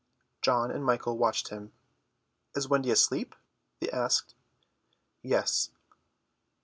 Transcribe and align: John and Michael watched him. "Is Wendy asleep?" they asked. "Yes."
John 0.41 0.71
and 0.71 0.83
Michael 0.83 1.15
watched 1.19 1.49
him. 1.49 1.73
"Is 2.55 2.67
Wendy 2.67 2.89
asleep?" 2.89 3.35
they 3.79 3.91
asked. 3.91 4.33
"Yes." 5.21 5.69